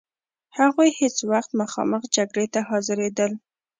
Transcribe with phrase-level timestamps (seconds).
[0.59, 3.31] هغوی هیڅ وخت مخامخ جګړې ته حاضرېدل.